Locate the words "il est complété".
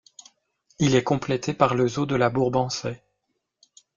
0.79-1.53